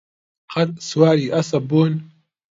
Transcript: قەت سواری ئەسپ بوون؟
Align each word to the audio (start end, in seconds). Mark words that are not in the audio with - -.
قەت 0.53 0.69
سواری 0.87 1.27
ئەسپ 1.33 1.63
بوون؟ 1.69 1.93